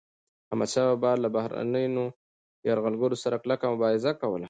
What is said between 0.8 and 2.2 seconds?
بابا به له بهرنيو